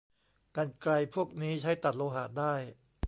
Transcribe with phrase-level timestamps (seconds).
[0.55, 2.53] กรรไกรพวกนี้ใช้ตัดโลหะได้